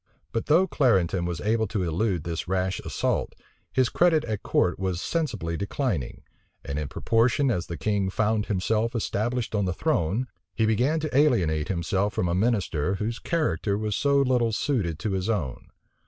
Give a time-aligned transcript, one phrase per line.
[0.31, 3.35] But though Clarendon was able to elude this rash assault,
[3.71, 6.23] his credit at court was sensibly declining;
[6.65, 10.25] and in proportion as the king found himself established on the throne,
[10.55, 15.11] he began to alienate himself from a minister whose character was so little suited to
[15.11, 15.67] his own.